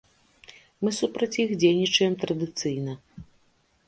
Мы 0.85 0.93
супраць 0.99 1.37
іх 1.43 1.53
дзейнічаем 1.63 2.13
традыцыйна. 2.23 2.97